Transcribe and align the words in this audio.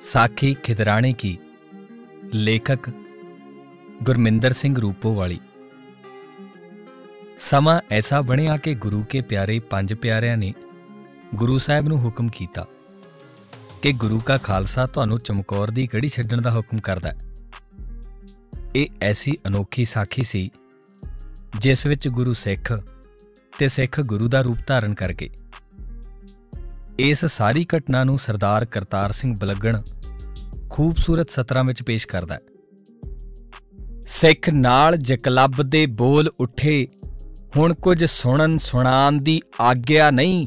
ਸਾਖੀ 0.00 0.54
ਖਿਦਰਾਣੇ 0.54 1.12
ਕੀ, 1.12 1.38
ਲੇਖਕ 2.34 2.90
ਗੁਰਮਿੰਦਰ 4.02 4.52
ਸਿੰਘ 4.52 4.80
ਰੂਪੋਵਾਲੀ 4.80 5.40
ਸਮਾਂ 7.38 7.80
ਐਸਾ 7.90 8.20
ਬਣਿਆ 8.20 8.56
ਕਿ 8.56 8.74
ਗੁਰੂ 8.74 9.04
ਕੇ 9.04 9.20
ਪਿਆਰੇ 9.20 9.58
ਪੰਜ 9.58 9.94
ਪਿਆਰਿਆਂ 9.94 10.36
ਨੇ 10.36 10.54
ਗੁਰੂ 11.34 11.58
ਸਾਹਿਬ 11.58 11.88
ਨੂੰ 11.88 12.04
ਹੁਕਮ 12.04 12.28
ਕੀਤਾ 12.28 12.66
ਕਿ 13.82 13.92
ਗੁਰੂ 13.92 14.20
ਕਾ 14.20 14.38
ਖਾਲਸਾ 14.38 14.86
ਤੁਹਾਨੂੰ 14.86 15.18
ਚਮਕੌਰ 15.18 15.70
ਦੀ 15.70 15.88
ਗੜੀ 15.94 16.08
ਛੱਡਣ 16.08 16.42
ਦਾ 16.42 16.50
ਹੁਕਮ 16.54 16.78
ਕਰਦਾ 16.78 17.08
ਹੈ। 17.08 17.16
ਇਹ 18.74 18.86
ਐਸੀ 19.02 19.34
ਅਨੋਖੀ 19.46 19.84
ਸਾਖੀ 19.84 20.22
ਸੀ 20.22 20.50
ਜਿਸ 21.58 21.86
ਵਿੱਚ 21.86 22.08
ਗੁਰੂ 22.08 22.32
ਸਿੱਖ 22.32 22.82
ਤੇ 23.58 23.68
ਸਿੱਖ 23.68 24.00
ਗੁਰੂ 24.00 24.28
ਦਾ 24.28 24.40
ਰੂਪ 24.40 24.58
ਧਾਰਨ 24.66 24.94
ਕਰਕੇ 24.94 25.30
ਇਸ 26.98 27.24
ਸਾਰੀ 27.24 27.66
ਘਟਨਾ 27.76 28.02
ਨੂੰ 28.04 28.18
ਸਰਦਾਰ 28.18 28.64
ਕਰਤਾਰ 28.64 29.12
ਸਿੰਘ 29.12 29.34
ਬਲਗਣ 29.38 29.80
ਖੂਬਸੂਰਤ 30.70 31.30
ਸਤਰਾਂ 31.30 31.64
ਵਿੱਚ 31.64 31.82
ਪੇਸ਼ 31.82 32.06
ਕਰਦਾ 32.06 32.34
ਹੈ। 32.34 32.40
ਸਿੱਖ 34.02 34.48
ਨਾਲ 34.50 34.96
ਜਕਲੱਬ 34.96 35.62
ਦੇ 35.62 35.86
ਬੋਲ 35.86 36.30
ਉੱਠੇ 36.40 36.86
ਹੁਣ 37.56 37.74
ਕੁਝ 37.74 38.04
ਸੁਣਨ 38.04 38.58
ਸੁਣਾਨ 38.58 39.18
ਦੀ 39.18 39.40
ਆਗਿਆ 39.60 40.10
ਨਹੀਂ। 40.10 40.46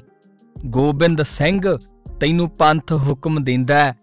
ਗੋਬਿੰਦ 0.65 1.23
ਸਿੰਘ 1.23 1.77
ਤੈਨੂੰ 2.19 2.49
ਪੰਥ 2.49 2.93
ਹੁਕਮ 2.93 3.43
ਦਿੰਦਾ 3.43 3.75
ਹੈ, 3.75 3.93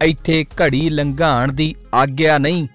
ਇੱਥੇ 0.00 0.44
ਘੜੀ 0.62 0.88
ਲੰਘਾਣ 0.88 1.52
ਦੀ 1.52 1.74
ਆਗਿਆ 1.94 2.38
ਨਹੀਂ। 2.38 2.68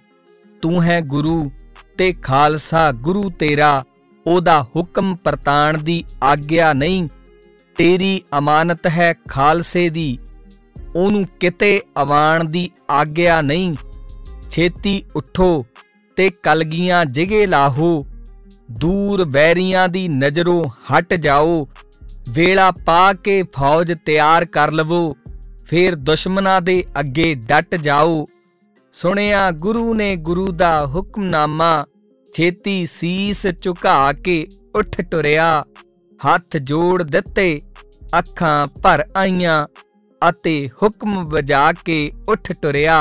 ਤੂੰ 0.62 0.84
ਹੈ 0.84 1.02
ਗੁਰੂ 1.02 1.52
ਤੇ 1.98 2.12
ਖਾਲਸਾ 2.14 2.92
ਗੁਰੂ 2.92 3.30
ਤੇਰਾ 3.30 3.84
ਉਹਦਾ 4.26 4.62
ਹੁਕਮ 4.64 5.16
ਪਰਤਾਣ 5.16 5.78
ਦੀ 5.78 6.04
ਆਗਿਆ 6.24 6.74
ਨਹੀਂ। 6.74 7.08
ਤੇਰੀ 7.80 8.22
ਅਮਾਨਤ 8.38 8.88
ਹੈ 8.88 9.14
ਖਾਲਸੇ 9.30 9.90
ਦੀ। 9.90 10.20
ਉਹਨੂੰ 10.96 11.26
ਕਿਤੇ 11.40 11.82
ਆਵਾਣ 11.98 12.44
ਦੀ 12.44 12.70
ਆਗਿਆ 12.90 13.42
ਨਹੀਂ। 13.42 13.76
ਛੇਤੀ 14.50 15.04
ਉਠੋ 15.16 15.66
ਤੇ 16.16 16.30
ਕਲਗੀਆਂ 16.30 17.06
ਜਿਗੇ 17.06 17.46
ਲਾਹੋ। 17.46 18.06
ਦੂਰ 18.72 19.26
ਵੈਰੀਆਂ 19.26 19.90
ਦੀ 19.90 20.08
ਨਜ਼ਰੋਂ 20.08 20.70
ਹਟ 20.70 21.14
ਜਾਓ। 21.14 21.68
ਵੇਲਾ 22.30 22.72
ਪਾ 22.72 23.14
ਕੇ 23.14 23.44
ਫੌਜ 23.44 23.94
ਤਿਆਰ 24.06 24.46
ਕਰ 24.46 24.72
ਲਵੋ। 24.72 25.18
ਫੇਰ 25.66 25.96
ਦੁਸ਼ਮਨਾਂ 25.96 26.62
ਦੇ 26.62 26.84
ਅੱਗੇ 27.00 27.36
ਡਟ 27.36 27.76
ਜਾਓ। 27.76 28.26
ਸੁਣਿਆ 28.92 29.52
ਗੁਰੂ 29.52 29.94
ਨੇ 29.94 30.16
ਗੁਰੂ 30.16 30.52
ਦਾ 30.52 30.88
ਹੁਕਮਨਾਮਾ। 30.88 31.86
ਛੇਤੀ 32.34 32.86
ਸੀਸ 32.86 33.48
ਝੁਕਾ 33.62 34.14
ਕੇ 34.14 34.48
ਉੱਠ 34.76 35.02
ਟੁਰਿਆ। 35.02 35.66
ਹੱਥ 36.22 36.58
ਜੋੜ 36.58 37.04
ਦਿੱਤੇ, 37.04 37.62
ਅੱਖਾਂ 38.20 38.68
ਭਰ 38.84 39.04
ਆਈਆਂ 39.16 39.68
ਅਤੇ 40.22 40.70
ਹੁਕਮ 40.82 41.24
ਵਜਾ 41.26 41.72
ਕੇ 41.86 42.12
ਉੱਠ 42.30 42.52
ਟੁਰਿਆ 42.52 42.98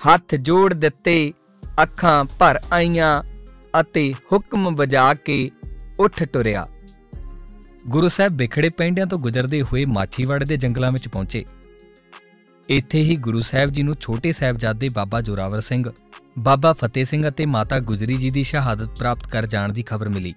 ਹੱਥ 0.00 0.34
ਜੋੜ 0.34 0.72
ਦਿੱਤੇ, 0.74 1.32
ਅੱਖਾਂ 1.82 2.24
ਭਰ 2.38 2.60
ਆਈਆਂ 2.72 3.22
ਅਤੇ 3.80 4.12
ਹੁਕਮ 4.32 4.74
ਵਜਾ 4.76 5.12
ਕੇ 5.14 5.50
ਉੱਠ 5.98 6.22
ਟੁਰਿਆ 6.22 6.66
ਗੁਰੂ 7.88 8.08
ਸਾਹਿਬ 8.08 8.36
ਵਿਖੜੇ 8.36 8.68
ਪੈਂਡਿਆਂ 8.68 9.06
ਤੋਂ 9.06 9.18
ਗੁਜ਼ਰਦੇ 9.18 9.62
ਹੋਏ 9.62 9.84
ਮਾਛੀਵਾੜੇ 9.84 10.44
ਦੇ 10.44 10.56
ਜੰਗਲਾਂ 10.56 10.92
ਵਿੱਚ 10.92 11.08
ਪਹੁੰਚੇ। 11.08 11.44
ਇੱਥੇ 12.68 13.02
ਹੀ 13.02 13.16
ਗੁਰੂ 13.16 13.40
ਸਾਹਿਬ 13.40 13.70
ਜੀ 13.70 13.82
ਨੂੰ 13.82 13.94
ਛੋਟੇ 14.00 14.32
ਸਾਹਿਬਜ਼ਾਦੇ 14.32 14.88
ਬਾਬਾ 14.88 15.20
ਜੋਰਾਵਰ 15.20 15.60
ਸਿੰਘ, 15.60 15.84
ਬਾਬਾ 16.38 16.72
ਫਤਿਹ 16.72 17.04
ਸਿੰਘ 17.04 17.28
ਅਤੇ 17.28 17.46
ਮਾਤਾ 17.46 17.80
ਗੁਜਰੀ 17.80 18.16
ਜੀ 18.16 18.30
ਦੀ 18.30 18.42
ਸ਼ਹਾਦਤ 18.42 18.98
ਪ੍ਰਾਪਤ 18.98 19.26
ਕਰ 19.26 19.46
ਜਾਣ 19.46 19.72
ਦੀ 19.72 19.82
ਖਬਰ 19.82 20.08
ਮਿਲੀ। 20.08 20.34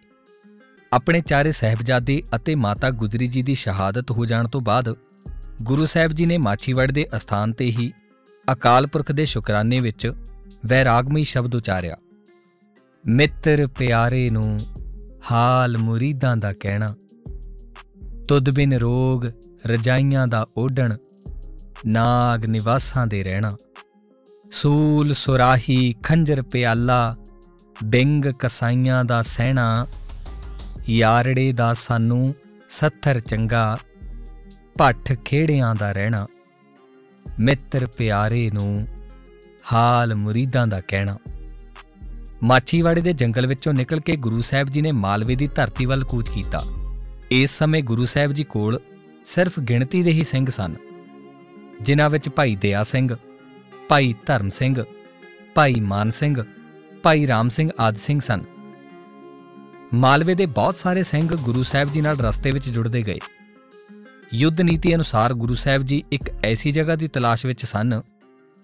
ਆਪਣੇ 0.93 1.21
ਚਾਰੇ 1.21 1.51
ਸਹਿਬਜ਼ਾਦੇ 1.51 2.21
ਅਤੇ 2.35 2.55
ਮਾਤਾ 2.55 2.89
ਗੁਜਰੀ 2.89 3.27
ਜੀ 3.27 3.41
ਦੀ 3.41 3.55
ਸ਼ਹਾਦਤ 3.55 4.11
ਹੋ 4.11 4.25
ਜਾਣ 4.25 4.47
ਤੋਂ 4.47 4.61
ਬਾਅਦ 4.61 4.95
ਗੁਰੂ 5.63 5.85
ਸਾਹਿਬ 5.85 6.11
ਜੀ 6.11 6.25
ਨੇ 6.25 6.37
ਮਾਛੀਵਾੜ 6.37 6.91
ਦੇ 6.91 7.05
ਅਸਥਾਨ 7.17 7.53
ਤੇ 7.53 7.65
ਹੀ 7.65 7.91
ਅਕਾਲ 8.53 8.87
ਪੁਰਖ 8.87 9.11
ਦੇ 9.11 9.25
ਸ਼ੁਕਰਾਨੇ 9.25 9.79
ਵਿੱਚ 9.79 10.11
ਵੈਰਾਗਮਈ 10.65 11.23
ਸ਼ਬਦ 11.23 11.55
ਉਚਾਰਿਆ। 11.55 11.95
ਮਿੱਤਰ 13.05 13.67
ਪਿਆਰੇ 13.67 14.29
ਨੂੰ 14.29 14.59
ਹਾਲ 15.31 15.77
ਮੁਰੀਦਾਂ 15.77 16.35
ਦਾ 16.37 16.53
ਕਹਿਣਾ, 16.53 16.93
ਤੁਧ 18.29 18.49
ਬਿਨ 18.49 18.73
ਰੋਗ 18.73 19.25
ਰਜਾਈਆਂ 19.65 20.27
ਦਾ 20.27 20.45
ਓਢਣ, 20.57 20.95
ਨਾਗ 21.85 22.45
ਨਿਵਾਸਾਂ 22.45 23.07
ਦੇ 23.07 23.23
ਰਹਿਣਾ। 23.23 23.55
ਸੂਲ 24.51 25.13
ਸੁਰਾਹੀ 25.13 25.95
ਖੰਜਰ 26.03 26.41
ਪਿਆਲਾ, 26.41 27.15
ਬਿੰਗ 27.83 28.25
ਕਸਾਈਆਂ 28.39 29.03
ਦਾ 29.05 29.21
ਸਹਿਣਾ 29.21 29.87
ਯਾਰੜੇ 30.89 31.51
ਦਾ 31.51 31.73
ਸਾਨੂੰ 31.73 32.33
ਸੱਥਰ 32.69 33.19
ਚੰਗਾ, 33.19 33.77
ਭੱਠ 34.77 35.11
ਖੇੜਿਆਂ 35.25 35.73
ਦਾ 35.75 35.91
ਰਹਿਣਾ। 35.91 36.25
ਮਿੱਤਰ 37.39 37.85
ਪਿਆਰੇ 37.97 38.49
ਨੂੰ 38.51 38.87
ਹਾਲ 39.73 40.15
ਮੁਰੀਦਾਂ 40.15 40.65
ਦਾ 40.67 40.81
ਕਹਿਣਾ। 40.81 41.17
ਮਾਛੀਵਾੜੇ 42.43 43.01
ਦੇ 43.01 43.13
ਜੰਗਲ 43.13 43.47
ਵਿੱਚੋਂ 43.47 43.73
ਨਿਕਲ 43.73 43.99
ਕੇ 43.99 44.15
ਗੁਰੂ 44.15 44.41
ਸਾਹਿਬ 44.41 44.69
ਜੀ 44.69 44.81
ਨੇ 44.81 44.91
ਮਾਲਵੇ 44.91 45.35
ਦੀ 45.35 45.47
ਧਰਤੀ 45.47 45.85
ਵੱਲ 45.85 46.03
ਕੂਚ 46.03 46.29
ਕੀਤਾ। 46.29 46.63
ਇਸ 47.31 47.57
ਸਮੇਂ 47.57 47.83
ਗੁਰੂ 47.83 48.05
ਸਾਹਿਬ 48.05 48.31
ਜੀ 48.31 48.43
ਕੋਲ 48.43 48.79
ਸਿਰਫ 49.25 49.59
ਗਿਣਤੀ 49.59 50.03
ਦੇ 50.03 50.11
ਹੀ 50.11 50.23
ਸਿੰਘ 50.23 50.49
ਸਨ, 50.49 50.75
ਜਿਨ੍ਹਾਂ 51.81 52.09
ਵਿੱਚ 52.09 52.29
ਭਾਈ 52.29 52.55
ਦਇਆ 52.55 52.83
ਸਿੰਘ, 52.83 53.15
ਭਾਈ 53.89 54.15
ਧਰਮ 54.25 54.49
ਸਿੰਘ, 54.49 54.83
ਭਾਈ 55.55 55.79
ਮਾਨ 55.79 56.09
ਸਿੰਘ, 56.09 56.43
ਭਾਈ 57.03 57.27
ਰਾਮ 57.27 57.49
ਸਿੰਘ 57.49 57.69
ਆਦਿ 57.79 57.99
ਸਿੰਘ 57.99 58.19
ਸਨ। 58.19 58.41
ਮਾਲਵੇ 59.93 60.33
ਦੇ 60.35 60.45
ਬਹੁਤ 60.45 60.75
ਸਾਰੇ 60.75 61.03
ਸਿੰਘ 61.03 61.27
ਗੁਰੂ 61.35 61.63
ਸਾਹਿਬ 61.63 61.91
ਜੀ 61.91 62.01
ਨਾਲ 62.01 62.17
ਰਸਤੇ 62.17 62.51
ਵਿੱਚ 62.51 62.69
ਜੁੜਦੇ 62.69 63.01
ਗਏ। 63.01 63.19
ਯੁੱਧ 64.33 64.61
ਨੀਤੀ 64.61 64.93
ਅਨੁਸਾਰ 64.95 65.33
ਗੁਰੂ 65.33 65.55
ਸਾਹਿਬ 65.55 65.83
ਜੀ 65.83 66.03
ਇੱਕ 66.11 66.29
ਐਸੀ 66.43 66.71
ਜਗ੍ਹਾ 66.71 66.95
ਦੀ 66.95 67.07
ਤਲਾਸ਼ 67.07 67.45
ਵਿੱਚ 67.45 67.65
ਸਨ, 67.65 68.01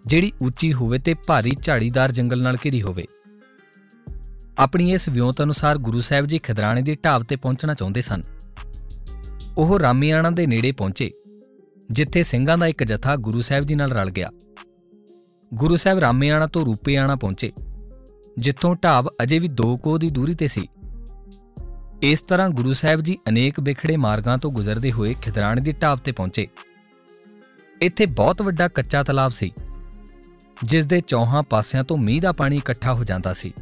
ਜਿਹੜੀ 0.05 0.31
ਉੱਚੀ 0.41 0.71
ਹੋਵੇ 0.73 0.99
ਤੇ 0.99 1.13
ਭਾਰੀ 1.27 1.55
ਝਾੜੀਦਾਰ 1.63 2.11
ਜੰਗਲ 2.11 2.43
ਨਾਲ 2.43 2.57
ਘਿਰੀ 2.65 2.81
ਹੋਵੇ। 2.81 3.05
ਆਪਣੀ 4.57 4.93
ਇਸ 4.93 5.09
ਵਿਉਂਤ 5.09 5.41
ਅਨੁਸਾਰ 5.41 5.77
ਗੁਰੂ 5.77 6.01
ਸਾਹਿਬ 6.01 6.25
ਜੀ 6.25 6.37
ਖਿਦਰਾਣੇ 6.37 6.81
ਦੀ 6.81 6.97
ਢਾਬ 7.05 7.23
ਤੇ 7.23 7.35
ਪਹੁੰਚਣਾ 7.35 7.73
ਚਾਹੁੰਦੇ 7.73 8.01
ਸਨ। 8.01 8.21
ਉਹ 9.57 9.79
ਰਾਮੀਆਣਾ 9.79 10.29
ਦੇ 10.29 10.47
ਨੇੜੇ 10.47 10.71
ਪਹੁੰਚੇ, 10.71 11.09
ਜਿੱਥੇ 11.91 12.23
ਸਿੰਘਾਂ 12.23 12.57
ਦਾ 12.57 12.67
ਇੱਕ 12.67 12.83
ਜਥਾ 12.83 13.15
ਗੁਰੂ 13.15 13.41
ਸਾਹਿਬ 13.41 13.65
ਜੀ 13.65 13.75
ਨਾਲ 13.75 13.91
ਰਲ 13.91 14.09
ਗਿਆ। 14.09 14.29
ਗੁਰੂ 15.53 15.75
ਸਾਹਿਬ 15.75 15.99
ਰਾਮੀਆਣਾ 15.99 16.47
ਤੋਂ 16.47 16.65
ਰੂਪੇਆਣਾ 16.65 17.15
ਪਹੁੰਚੇ, 17.15 17.51
ਜਿੱਥੋਂ 18.37 18.75
ਢਾਬ 18.75 19.09
ਅਜੇ 19.23 19.39
ਵੀ 19.39 19.47
2 19.47 19.75
ਕੋਹ 19.77 19.97
ਦੀ 19.99 20.09
ਦੂਰੀ 20.09 20.33
ਤੇ 20.33 20.47
ਸੀ। 20.47 20.67
ਇਸ 22.01 22.21
ਤਰ੍ਹਾਂ 22.21 22.49
ਗੁਰੂ 22.49 22.73
ਸਾਹਿਬ 22.73 23.01
ਜੀ 23.01 23.17
ਅਨੇਕ 23.29 23.59
ਵਿਖੜੇ 23.59 23.95
ਮਾਰਗਾਂ 23.97 24.37
ਤੋਂ 24.37 24.51
ਗੁਜ਼ਰਦੇ 24.51 24.91
ਹੋਏ 24.91 25.13
ਖਿਦਰਾਣੇ 25.21 25.61
ਦੀ 25.61 25.71
ਢਾਬ 25.71 25.99
ਤੇ 25.99 26.11
ਪਹੁੰਚੇ। 26.11 26.47
ਇੱਥੇ 27.81 28.05
ਬਹੁਤ 28.05 28.41
ਵੱਡਾ 28.41 28.67
ਕੱਚਾ 28.67 29.03
ਤਲਾਬ 29.03 29.31
ਸੀ, 29.31 29.51
ਜਿਸ 30.63 30.85
ਦੇ 30.85 31.01
ਚੌਹਾਂ 31.01 31.43
ਪਾਸਿਆਂ 31.43 31.83
ਤੋਂ 31.83 31.97
ਮੀਂਹ 31.97 32.21
ਦਾ 32.21 32.31
ਪਾਣੀ 32.31 32.57
ਇਕੱਠਾ 32.57 32.93
ਹੋ 32.93 33.03
ਜਾਂਦਾ 33.03 33.33
ਸੀ। 33.33 33.53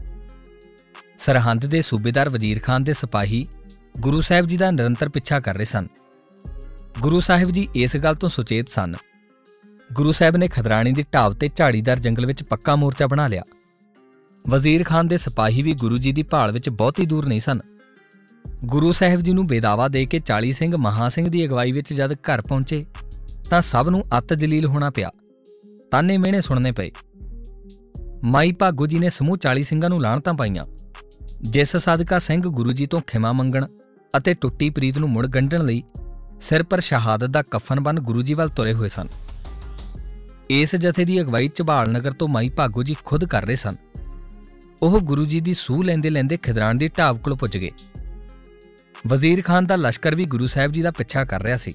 ਸਰਹੰਦ 1.18 1.66
ਦੇ 1.66 1.82
ਸੂਬੇਦਾਰ 1.82 2.30
ਵਜ਼ੀਰ 2.30 2.60
ਖਾਨ 2.60 2.84
ਦੇ 2.84 2.94
ਸਿਪਾਹੀ 2.94 3.46
ਗੁਰੂ 4.00 4.22
ਸਾਹਿਬ 4.22 4.46
ਜੀ 4.46 4.58
ਦਾ 4.58 4.72
ਨਿਰੰਤਰ 4.72 5.10
ਪਿੱਛਾ 5.10 5.40
ਕਰ 5.40 5.56
ਰਹੇ 5.56 5.66
ਸਨ। 5.66 5.88
ਗੁਰੂ 7.00 7.20
ਸਾਹਿਬ 7.20 7.52
ਜੀ 7.52 7.68
ਇਸ 7.76 7.98
ਗੱਲ 7.98 8.16
ਤੋਂ 8.16 8.30
ਸੁਚੇਤ 8.30 8.70
ਸਨ, 8.70 8.96
ਗੁਰੂ 9.94 10.12
ਸਾਹਿਬ 10.12 10.38
ਨੇ 10.38 10.48
ਖਦਰਾਣੀ 10.48 10.92
ਦੀ 10.92 11.06
ਢਾਬ 11.14 11.34
ਤੇ 11.34 11.50
ਝਾੜੀਦਾਰ 11.56 12.00
ਜੰਗਲ 12.00 12.26
ਵਿੱਚ 12.26 12.44
ਪੱਕਾ 12.44 12.76
ਮੋਰਚਾ 12.76 13.08
ਬਣਾ 13.08 13.28
ਲਿਆ। 13.28 13.44
ਵਜ਼ੀਰ 14.50 14.84
ਖਾਨ 14.84 15.08
ਦੇ 15.08 15.18
ਸਿਪਾਹੀ 15.18 15.62
ਵੀ 15.62 15.74
ਗੁਰੂ 15.74 15.98
ਜੀ 15.98 16.12
ਦੀ 16.12 16.24
ਭਾਲ 16.24 16.52
ਵਿੱਚ 16.52 16.70
ਬਹੁਤੀ 16.70 17.06
ਦੂਰ 17.06 17.26
ਨਹੀਂ 17.26 17.40
ਸਨ। 17.40 17.60
ਗੁਰੂ 18.66 18.92
ਸਾਹਿਬ 18.92 19.22
ਜੀ 19.22 19.34
ਨੂੰ 19.34 19.48
ਬੇਦਾਵਾ 19.48 19.88
ਦੇ 19.88 20.06
ਕੇ 20.06 20.20
40 20.20 20.52
ਸਿੰਘ 20.52 20.78
ਮਹਾ 20.78 21.10
ਸਿੰਘ 21.10 21.30
ਦੀ 21.30 21.46
ਅਗਵਾਈ 21.46 21.72
ਵਿੱਚ 21.72 21.94
ਜਦ 21.94 22.14
ਘਰ 22.14 22.42
ਪਹੁੰਚੇ, 22.42 22.86
ਤਾਂ 23.50 23.62
ਸਭ 23.62 23.88
ਨੂੰ 23.90 24.06
ਅੱਤ 24.18 24.34
ਜਲੀਲ 24.34 24.66
ਹੋਣਾ 24.66 24.90
ਪਿਆ। 24.90 25.12
ਤਾਨੇ 25.92 26.18
ਮਿਹਣੇ 26.18 26.42
ਸੁਣਨੇ 26.42 26.72
ਪਏ। 26.72 26.92
ਮਾਈ 28.24 28.52
ਭਾਗੋ 28.52 28.88
ਜੀ 28.88 29.00
ਨੇ 29.00 29.10
ਸਮੂਹ 29.10 29.38
40 29.38 29.64
ਸਿੰਘਾਂ 29.64 29.90
ਨੂੰ 29.90 30.02
ਲਾਣਤਾਂ 30.02 30.34
ਪਾਈਆਂ। 30.34 30.66
ਜਿਸ 31.42 31.78
ਸਦਕਾ 31.78 32.20
ਸਿੰਘ 32.20 32.42
ਗੁਰੂ 32.42 32.72
ਜੀ 32.72 32.86
ਤੋਂ 32.86 33.02
ਖਿਮਾ 33.08 33.32
ਮੰਗਣ 33.32 33.66
ਅਤੇ 34.18 34.34
ਟੁੱਟੀ 34.34 34.70
ਪ੍ਰੀਤ 34.70 34.98
ਨੂੰ 34.98 35.10
ਮੁੜ 35.10 35.28
ਗੰਢਣ 35.28 35.66
ਲਈ 35.66 35.84
ਸਿਰ 36.42 36.64
ਪਰ 36.64 36.80
ਸ਼ਹਾਦਤ 36.80 37.28
ਦਾ 37.28 37.42
ਕਫਨ 37.42 37.80
ਬੰਨ 37.80 38.00
ਗੁਰੂ 38.00 38.22
ਜੀ 38.22 38.34
ਵੱਲ 38.34 38.50
ਤੁਰੇ 38.50 38.74
ਹੋਏ 38.74 38.90
ਸਨ। 38.90 39.08
ਇਸ 40.50 40.76
ਜਥੇ 40.76 41.06
ਦੀ 41.06 41.22
ਅਗਵਾਈ 41.22 41.50
ਝਬਾਲ 41.56 41.92
ਨਗਰ 41.92 42.12
ਤੋਂ 42.12 42.28
ਮਾਈ 42.28 42.50
ਭਾਗੋ 42.50 42.84
ਜੀ 42.84 42.96
ਖੁਦ 43.06 43.26
ਕਰ 43.26 43.46
ਰਹੇ 43.46 43.56
ਸਨ। 43.56 43.76
ਉਹ 44.82 45.00
ਗੁਰੂ 45.00 45.26
ਜੀ 45.26 45.40
ਦੀ 45.40 45.54
ਸੂਹ 45.54 45.84
ਲੈਂਦੇ 45.84 46.10
ਲੈਂਦੇ 46.10 46.38
ਖਿਦਰਾਣ 46.38 46.76
ਦੀ 46.76 46.90
ਢਾਬ 46.98 47.18
ਕੋਲ 47.18 47.36
ਪੁੱਜ 47.36 47.58
ਗਏ। 47.58 47.72
ਵਜ਼ੀਰ 49.08 49.42
ਖਾਨ 49.42 49.66
ਦਾ 49.66 49.76
ਲਸ਼ਕਰ 49.76 50.16
ਵੀ 50.16 50.26
ਗੁਰੂ 50.26 50.48
ਸਾਹਿਬ 50.48 50.72
ਜੀ 50.72 50.82
ਦਾ 50.82 50.92
ਪਿੱਛਾ 50.92 51.24
ਕਰ 51.26 51.42
ਰਿਹਾ 51.44 51.58
ਸੀ। 51.58 51.74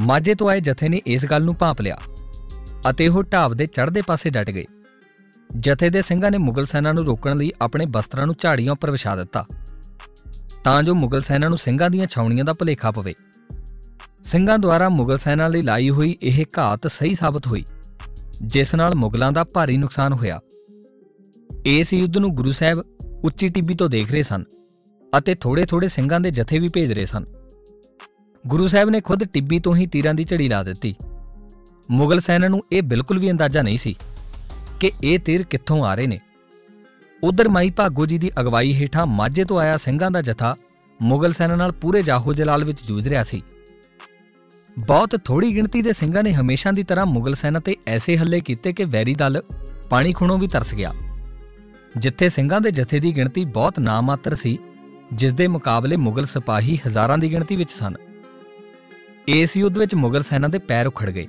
ਮਾਝੇ 0.00 0.34
ਤੋਂ 0.34 0.48
ਆਏ 0.48 0.60
ਜਥੇ 0.60 0.88
ਨੇ 0.88 1.00
ਇਸ 1.06 1.26
ਗੱਲ 1.26 1.44
ਨੂੰ 1.44 1.54
ਭਾਂਪ 1.54 1.80
ਲਿਆ 1.80 1.98
ਅਤੇ 2.90 3.08
ਉਹ 3.08 3.22
ਢਾਬ 3.22 3.54
ਦੇ 3.54 3.66
ਚੜ੍ਹਦੇ 3.66 4.02
ਪਾਸੇ 4.02 4.30
ਡਟ 4.30 4.50
ਗਏ। 4.50 4.64
ਜਥੇ 5.58 5.90
ਦੇ 5.90 6.02
ਸਿੰਘਾਂ 6.02 6.30
ਨੇ 6.30 6.38
ਮੁਗਲ 6.38 6.66
ਸੈਨਾ 6.66 6.92
ਨੂੰ 6.92 7.04
ਰੋਕਣ 7.04 7.36
ਲਈ 7.36 7.50
ਆਪਣੇ 7.60 7.86
ਬਸਤਰਾਂ 7.86 8.26
ਨੂੰ 8.26 8.34
ਝਾੜੀਆਂ 8.38 8.72
ਉੱਪਰ 8.72 8.90
ਵਿਛਾ 8.90 9.16
ਦਿੱਤਾ। 9.16 9.44
ਤਾਂ 10.64 10.82
ਜੋ 10.82 10.94
ਮੁਗਲ 10.94 11.22
ਸੈਨਾ 11.22 11.48
ਨੂੰ 11.48 11.58
ਸਿੰਘਾਂ 11.58 11.90
ਦੀਆਂ 11.90 12.06
ਛਾਉਣੀਆਂ 12.06 12.44
ਦਾ 12.44 12.52
ਭੁਲੇਖਾ 12.52 12.90
ਪਵੇ। 12.90 13.14
ਸਿੰਘਾਂ 14.24 14.58
ਦੁਆਰਾ 14.58 14.88
ਮੁਗਲ 14.88 15.18
ਸੈਨਾ 15.18 15.48
ਲਈ 15.48 15.62
ਲਾਈ 15.62 15.90
ਹੋਈ 15.90 16.16
ਇਹ 16.22 16.44
ਘਾਤ 16.58 16.86
ਸਹੀ 16.86 17.14
ਸਾਬਤ 17.14 17.46
ਹੋਈ, 17.46 17.64
ਜਿਸ 18.42 18.74
ਨਾਲ 18.74 18.94
ਮੁਗਲਾਂ 18.94 19.32
ਦਾ 19.32 19.44
ਭਾਰੀ 19.44 19.76
ਨੁਕਸਾਨ 19.76 20.12
ਹੋਇਆ। 20.12 20.40
ਇਸ 21.64 21.94
ਯੁੱਧ 21.94 22.16
ਨੂੰ 22.16 22.34
ਗੁਰੂ 22.34 22.52
ਸਾਹਿਬ 22.52 22.82
ਉੱਚੀ 23.24 23.48
ਟਿੱਬੀ 23.48 23.74
ਤੋਂ 23.74 23.88
ਦੇਖ 23.88 24.12
ਰਹੇ 24.12 24.22
ਸਨ। 24.22 24.44
ਅਤੇ 25.18 25.34
ਥੋੜੇ-ਥੋੜੇ 25.34 25.88
ਸਿੰਘਾਂ 25.88 26.20
ਦੇ 26.20 26.30
ਜਥੇ 26.30 26.58
ਵੀ 26.58 26.68
ਭੇਜ 26.68 26.92
ਰਹੇ 26.92 27.06
ਸਨ। 27.06 27.24
ਗੁਰੂ 28.46 28.68
ਸਾਹਿਬ 28.68 28.90
ਨੇ 28.90 29.00
ਖੁਦ 29.00 29.24
ਟਿੱਬੀ 29.24 29.58
ਤੋਂ 29.58 29.76
ਹੀ 29.76 29.86
ਤੀਰਾਂ 29.86 30.14
ਦੀ 30.14 30.24
ਝੜੀ 30.24 30.48
ਲਾ 30.48 30.62
ਦਿੱਤੀ। 30.62 30.94
ਮੁਗਲ 31.90 32.20
ਸੈਨਾ 32.20 32.48
ਨੂੰ 32.48 32.62
ਇਹ 32.72 32.82
ਬਿਲਕੁਲ 32.82 33.18
ਵੀ 33.18 33.30
ਅੰਦਾਜ਼ਾ 33.30 33.62
ਨਹੀਂ 33.62 33.78
ਸੀ 33.78 33.96
ਕਿ 34.80 34.92
ਇਹ 35.04 35.18
ਤੀਰ 35.18 35.42
ਕਿੱਥੋਂ 35.42 35.84
ਆ 35.84 35.94
ਰਹੇ 35.94 36.06
ਨੇ। 36.06 36.20
ਉਧਰ 37.24 37.48
ਮਾਈ 37.48 37.70
ਭਾਗੋ 37.70 38.06
ਜੀ 38.06 38.18
ਦੀ 38.18 38.30
ਅਗਵਾਈ 38.40 38.72
ਹੇਠਾਂ 38.72 39.06
ਮਾਝੇ 39.06 39.44
ਤੋਂ 39.44 39.58
ਆਇਆ 39.58 39.76
ਸਿੰਘਾਂ 39.76 40.10
ਦਾ 40.10 40.22
ਜਥਾ 40.22 40.56
ਮੁਗਲ 41.02 41.32
ਸੈਨਾ 41.32 41.56
ਨਾਲ 41.56 41.72
ਪੂਰੇ 41.72 42.02
ਜਾਹੋ 42.02 42.32
ਜਲਾਲ 42.32 42.64
ਵਿੱਚ 42.64 42.84
ਜੂਝ 42.84 43.08
ਰਿਹਾ 43.08 43.22
ਸੀ। 43.22 43.42
ਬਹੁਤ 44.78 45.20
ਥੋੜੀ 45.24 45.54
ਗਿਣਤੀ 45.54 45.82
ਦੇ 45.82 45.92
ਸਿੰਘਾਂ 45.92 46.22
ਨੇ 46.22 46.32
ਹਮੇਸ਼ਾ 46.32 46.70
ਦੀ 46.70 46.82
ਤਰ੍ਹਾਂ 46.82 47.06
ਮੁਗਲ 47.06 47.34
ਸੈਨਾ 47.34 47.60
ਤੇ 47.60 47.76
ਐਸੇ 47.86 48.16
ਹੱਲੇ 48.16 48.40
ਕੀਤੇ 48.40 48.72
ਕਿ 48.72 48.84
ਵੈਰੀ 48.84 49.14
ਦਲ 49.14 49.42
ਪਾਣੀ 49.90 50.12
ਖੁਣੋਂ 50.12 50.38
ਵੀ 50.38 50.46
ਤਰਸ 50.46 50.74
ਗਿਆ। 50.74 50.94
ਜਿੱਥੇ 51.96 52.28
ਸਿੰਘਾਂ 52.28 52.60
ਦੇ 52.60 52.70
ਜਥੇ 52.70 53.00
ਦੀ 53.00 53.16
ਗਿਣਤੀ 53.16 53.44
ਬਹੁਤ 53.44 53.78
ਨਾਮਾਤਰ 53.78 54.34
ਸੀ 54.34 54.58
ਜਿਸ 55.12 55.34
ਦੇ 55.34 55.46
ਮੁਕਾਬਲੇ 55.46 55.96
ਮੁਗਲ 55.96 56.24
ਸਿਪਾਹੀ 56.24 56.78
ਹਜ਼ਾਰਾਂ 56.86 57.18
ਦੀ 57.18 57.32
ਗਿਣਤੀ 57.32 57.56
ਵਿੱਚ 57.56 57.70
ਸਨ। 57.70 57.94
ਇਸ 59.28 59.56
ਯੁੱਧ 59.56 59.78
ਵਿੱਚ 59.78 59.94
ਮੁਗਲ 59.94 60.22
ਸੈਨਾ 60.22 60.48
ਦੇ 60.48 60.58
ਪੈਰ 60.58 60.86
ਉਖੜ 60.86 61.10
ਗਏ 61.10 61.26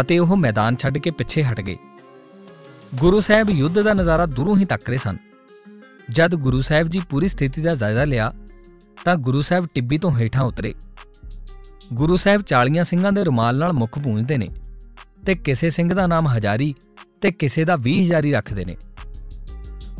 ਅਤੇ 0.00 0.18
ਉਹ 0.18 0.36
ਮੈਦਾਨ 0.36 0.76
ਛੱਡ 0.76 0.98
ਕੇ 0.98 1.10
ਪਿੱਛੇ 1.10 1.42
ਹਟ 1.42 1.60
ਗਏ। 1.60 1.76
ਗੁਰੂ 2.94 3.20
ਸਾਹਿਬ 3.20 3.50
ਯੁੱਧ 3.50 3.80
ਦਾ 3.80 3.94
ਨਜ਼ਾਰਾ 3.94 4.26
ਦੂਰੋਂ 4.26 4.56
ਹੀ 4.56 4.64
ਤੱਕ 4.64 4.88
ਰਹੇ 4.88 4.98
ਸਨ। 4.98 5.16
ਜਦ 6.10 6.34
ਗੁਰੂ 6.34 6.60
ਸਾਹਿਬ 6.60 6.88
ਜੀ 6.88 7.00
ਪੂਰੀ 7.10 7.28
ਸਥਿਤੀ 7.28 7.62
ਦਾ 7.62 7.74
ਜਾਇਜ਼ਾ 7.74 8.04
ਲਿਆ, 8.04 8.32
ਤਾਂ 9.04 9.16
ਗੁਰੂ 9.16 9.42
ਸਾਹਿਬ 9.42 9.66
ਟਿੱਬੀ 9.74 9.98
ਤੋਂ 9.98 10.18
ਹੇਠਾਂ 10.18 10.44
ਉਤਰੇ। 10.44 10.74
ਗੁਰੂ 11.92 12.16
ਸਾਹਿਬ 12.16 12.42
ਚਾਲੀਆਂ 12.42 12.84
ਸਿੰਘਾਂ 12.84 13.12
ਦੇ 13.12 13.24
ਰੁਮਾਲ 13.24 13.56
ਨਾਲ 13.56 13.72
ਮੁਖ 13.72 13.98
ਪੂੰਝਦੇ 13.98 14.36
ਨੇ 14.36 14.48
ਤੇ 15.26 15.34
ਕਿਸੇ 15.34 15.70
ਸਿੰਘ 15.70 15.94
ਦਾ 15.94 16.06
ਨਾਮ 16.06 16.28
ਹਜ਼ਾਰੀ 16.28 16.74
ਤੇ 17.20 17.32
ਕਿਸੇ 17.32 17.64
ਦਾ 17.64 17.76
20 17.76 18.04
ਹਜ਼ਾਰੀ 18.04 18.32
ਰੱਖਦੇ 18.32 18.64
ਨੇ। 18.64 18.76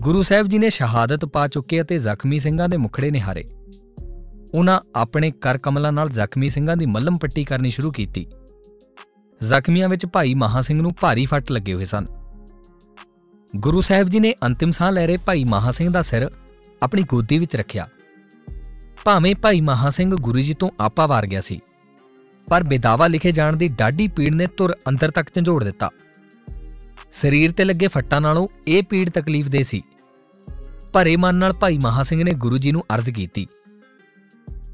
ਗੁਰੂ 0.07 0.23
ਸਾਹਿਬ 0.23 0.47
ਜੀ 0.47 0.59
ਨੇ 0.59 0.69
ਸ਼ਹਾਦਤ 0.71 1.25
ਪਾ 1.25 1.47
ਚੁੱਕੇ 1.49 1.81
ਅਤੇ 1.81 1.99
ਜ਼ਖਮੀ 1.99 2.39
ਸਿੰਘਾਂ 2.39 2.69
ਦੇ 2.69 2.77
ਮੁਖੜੇ 2.77 3.11
ਨਿਹਾਰੇ। 3.11 3.45
ਉਹਨਾਂ 4.55 4.79
ਆਪਣੇ 4.95 5.31
ਕਰ 5.41 5.59
ਕਮਲਾਂ 5.59 5.91
ਨਾਲ 5.93 6.11
ਜ਼ਖਮੀ 6.11 6.49
ਸਿੰਘਾਂ 6.49 6.77
ਦੀ 6.77 6.87
ਮੱਲਮ 6.87 7.17
ਪੱਟੀ 7.19 7.45
ਕਰਨੀ 7.45 7.71
ਸ਼ੁਰੂ 7.71 7.91
ਕੀਤੀ। 7.93 8.27
ਜ਼ਖਮੀਆਂ 9.41 9.89
ਵਿੱਚ 9.89 10.07
ਭਾਈ 10.07 10.35
ਮਹਾ 10.35 10.61
ਸਿੰਘ 10.61 10.81
ਨੂੰ 10.83 10.93
ਭਾਰੀ 11.01 11.25
ਫੱਟ 11.27 11.51
ਲੱਗੇ 11.51 11.75
ਹੋਏ 11.75 11.85
ਸਨ। 11.85 12.07
ਗੁਰੂ 13.57 13.81
ਸਾਹਿਬ 13.81 14.09
ਜੀ 14.09 14.21
ਨੇ 14.21 14.35
ਅੰਤਿਮ 14.43 14.71
ਸਾਹ 14.71 14.93
ਲੈ 14.93 15.07
ਰਹੇ 15.07 15.17
ਭਾਈ 15.17 15.45
ਮਹਾ 15.45 15.71
ਸਿੰਘ 15.71 15.91
ਦਾ 15.93 16.03
ਸਿਰ 16.03 16.31
ਆਪਣੀ 16.83 17.03
ਗੋਦੀ 17.03 17.39
ਵਿੱਚ 17.39 17.57
ਰੱਖਿਆ। 17.57 17.89
ਭਾਵੇਂ 19.05 19.35
ਭਾਈ 19.35 19.61
ਮਹਾ 19.61 19.91
ਸਿੰਘ 19.91 20.15
ਗੁਰੂ 20.17 20.41
ਜੀ 20.41 20.55
ਤੋਂ 20.55 20.71
ਆਪਾ 20.81 21.07
ਵਾਰ 21.07 21.27
ਗਿਆ 21.27 21.41
ਸੀ, 21.41 21.61
ਪਰ 22.49 22.65
ਬੇਦਾਵਾ 22.65 23.07
ਲਿਖੇ 23.07 23.33
ਜਾਣ 23.33 23.57
ਦੀ 23.57 23.69
ਡਾਢੀ 23.69 24.09
ਪੀੜ 24.09 24.35
ਨੇ 24.35 24.47
ਤੁਰ 24.47 24.77
ਅੰਦਰ 24.89 25.11
ਤੱਕ 25.11 25.35
ਝੰਜੋੜ 25.35 25.63
ਦਿੱਤਾ। 25.65 25.91
ਸਰੀਰ 27.13 27.53
ਤੇ 27.53 27.65
ਲੱਗੇ 27.65 27.89
ਫੱਟਾਂ 27.89 28.21
ਨਾਲੋਂ 28.21 28.49
ਇਹ 28.69 28.83
ਪੀੜ 28.83 29.11
ਤਕਲੀਫ 29.11 29.49
ਦੇ 29.49 29.63
ਸੀ 29.63 29.83
ਭਰੇ 30.93 31.17
ਮਨ 31.17 31.35
ਨਾਲ 31.35 31.53
ਭਾਈ 31.53 31.79
ਮਹਾ 31.79 32.03
ਸਿੰਘ 32.03 32.25
ਨੇ 32.25 32.35
ਗੁਰੂ 32.35 32.59
ਜੀ 32.59 32.73
ਨੂੰ 32.73 32.83
ਅਰਜ਼ 32.95 33.11
ਕੀਤੀ। 33.11 33.47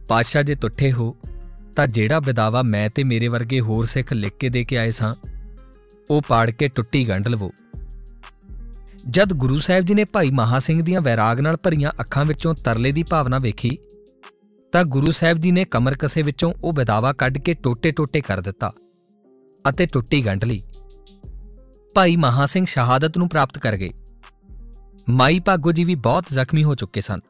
ਪਾਤਸ਼ਾਹ 0.09 0.43
ਜੇ 0.43 0.55
ਟੁੱਟੇ 0.55 0.93
ਹੋ, 0.93 1.17
ਤਾਂ 1.77 1.87
ਜਿਹੜਾ 1.87 2.21
ਬੇਦਾਵਾ 2.21 2.63
ਮੈਂ 2.63 2.91
ਤੇ 2.95 3.05
ਮੇਰੇ 3.05 3.29
ਵਰਗੇ 3.29 3.61
ਹੋਰ 3.61 3.87
ਸਿੱਖ 3.87 4.13
ਲਿਖ 4.13 4.33
ਕੇ 4.39 4.49
ਦੇ 4.49 4.65
ਕੇ 4.65 4.79
ਆਏ 4.79 4.91
ਸਾਂ, 4.91 5.15
ਉਹ 6.11 6.23
ਪਾੜ 6.29 6.51
ਕੇ 6.51 6.69
ਟੁੱਟੀ 6.69 7.09
ਗੰਢ 7.09 7.29
ਲਵੋ। 7.29 7.53
ਜਦ 9.11 9.33
ਗੁਰੂ 9.33 9.59
ਸਾਹਿਬ 9.59 9.85
ਜੀ 9.85 9.95
ਨੇ 9.95 10.05
ਭਾਈ 10.05 10.31
ਮਹਾ 10.31 10.59
ਸਿੰਘ 10.59 10.83
ਦੀਆਂ 10.83 11.01
ਵੈਰਾਗ 11.01 11.41
ਨਾਲ 11.41 11.57
ਭਰੀਆਂ 11.57 11.91
ਅੱਖਾਂ 12.01 12.25
ਵਿੱਚੋਂ 12.25 12.55
ਤਰਲੇ 12.55 12.93
ਦੀ 12.93 13.03
ਭਾਵਨਾ 13.03 13.39
ਵੇਖੀ, 13.39 13.79
ਤਾਂ 14.73 14.85
ਗੁਰੂ 14.85 15.11
ਸਾਹਿਬ 15.11 15.39
ਜੀ 15.39 15.51
ਨੇ 15.51 15.65
ਕਮਰ 15.65 15.95
ਕਸੇ 15.99 16.23
ਵਿੱਚੋਂ 16.23 16.55
ਉਹ 16.65 16.73
ਬਦਾਵਾ 16.73 17.13
ਕੱਢ 17.13 17.39
ਕੇ 17.39 17.55
ਟੋਟੇ-ਟੋਟੇ 17.55 18.21
ਕਰ 18.21 18.41
ਦਿੱਤਾ 18.41 18.73
ਅਤੇ 19.69 19.87
ਟੁੱਟੀ 19.87 20.27
ਗੰਢ 20.27 20.45
ਲਈ। 20.45 20.63
ਭਾਈ 21.95 22.17
ਮਹਾ 22.17 22.47
ਸਿੰਘ 22.47 22.65
ਸ਼ਹਾਦਤ 22.65 23.19
ਨੂੰ 23.19 23.29
ਪ੍ਰਾਪਤ 23.29 23.59
ਕਰ 23.59 23.77
ਗਏ। 23.77 23.91
ਮਾਈ 25.11 25.39
ਭਾਗੋ 25.41 25.73
ਜੀ 25.73 25.85
ਵੀ 25.85 25.95
ਬਹੁਤ 25.95 26.25
ਜ਼ਖਮੀ 26.33 26.65
ਹੋ 26.65 26.75
ਚੁੱਕੇ 26.75 27.01
ਸਨ। 27.01 27.21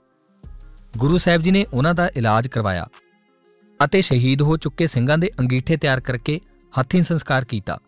ਗੁਰੂ 0.98 1.18
ਸਾਹਿਬ 1.18 1.42
ਜੀ 1.42 1.50
ਨੇ 1.50 1.64
ਉਹਨਾਂ 1.72 1.94
ਦਾ 1.94 2.08
ਇਲਾਜ 2.16 2.48
ਕਰਵਾਇਆ 2.48 2.86
ਅਤੇ 3.84 4.00
ਸ਼ਹੀਦ 4.00 4.42
ਹੋ 4.42 4.56
ਚੁੱਕੇ 4.56 4.86
ਸਿੰਘਾਂ 4.86 5.18
ਦੇ 5.18 5.30
ਅੰਗੀਠੇ 5.40 5.76
ਤਿਆਰ 5.76 6.00
ਕਰਕੇ 6.00 6.40
ਹੱਥੀਂ 6.80 7.02
ਸੰਸਕਾਰ 7.02 7.44
ਕੀਤਾ। 7.44 7.78